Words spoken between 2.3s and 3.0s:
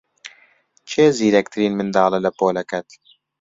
پۆلەکەت؟